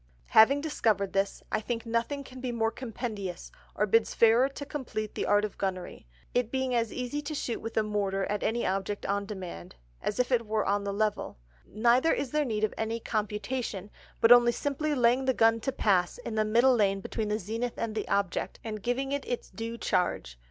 Having 0.29 0.61
discovered 0.61 1.13
this, 1.13 1.43
I 1.51 1.61
think 1.61 1.85
nothing 1.85 2.23
can 2.23 2.41
be 2.41 2.51
more 2.51 2.71
compendious, 2.71 3.51
or 3.75 3.85
bids 3.85 4.15
fairer 4.15 4.49
to 4.49 4.65
compleat 4.65 5.13
the 5.13 5.27
Art 5.27 5.45
of 5.45 5.59
Gunnery, 5.59 6.07
it 6.33 6.49
being 6.49 6.73
as 6.73 6.91
easie 6.91 7.21
to 7.21 7.35
shoot 7.35 7.61
with 7.61 7.77
a 7.77 7.83
Mortar 7.83 8.25
at 8.25 8.41
any 8.41 8.65
Object 8.65 9.05
on 9.05 9.27
demand, 9.27 9.75
as 10.01 10.19
if 10.19 10.31
it 10.31 10.47
were 10.47 10.65
on 10.65 10.85
the 10.85 10.91
Level; 10.91 11.37
neither 11.67 12.11
is 12.11 12.31
there 12.31 12.45
need 12.45 12.63
of 12.63 12.73
any 12.79 12.99
Computation, 12.99 13.91
but 14.21 14.31
only 14.31 14.51
simply 14.53 14.95
laying 14.95 15.25
the 15.25 15.35
Gun 15.35 15.59
to 15.59 15.71
pass, 15.71 16.17
in 16.17 16.33
the 16.33 16.43
middle 16.45 16.75
Line 16.75 16.99
between 16.99 17.27
the 17.27 17.37
Zenith 17.37 17.77
and 17.77 17.93
the 17.93 18.07
Object, 18.07 18.59
and 18.63 18.81
giving 18.81 19.11
it 19.11 19.23
its 19.27 19.51
due 19.51 19.77
Charge. 19.77 20.39